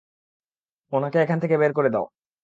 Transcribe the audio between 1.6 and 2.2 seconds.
বের করে দাও!